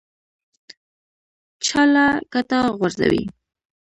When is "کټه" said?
2.33-2.59